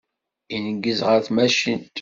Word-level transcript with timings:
Ineggez 0.55 0.99
ɣer 1.07 1.19
tmacint. 1.27 1.83